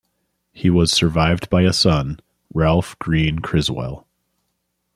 He 0.51 0.71
was 0.71 0.91
survived 0.91 1.47
by 1.51 1.61
a 1.61 1.71
son, 1.71 2.19
Ralph 2.55 2.97
Greene 2.97 3.37
Criswell. 3.37 4.07